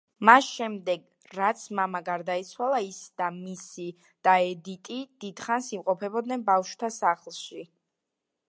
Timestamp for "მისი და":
3.37-4.35